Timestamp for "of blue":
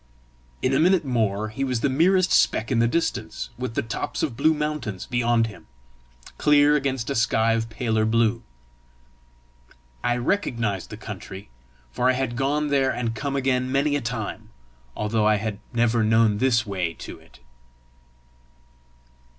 4.23-4.55